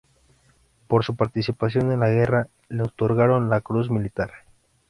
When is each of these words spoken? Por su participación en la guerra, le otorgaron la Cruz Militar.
Por 0.87 1.03
su 1.05 1.15
participación 1.15 1.91
en 1.91 1.99
la 1.99 2.09
guerra, 2.09 2.47
le 2.69 2.81
otorgaron 2.81 3.51
la 3.51 3.61
Cruz 3.61 3.91
Militar. 3.91 4.31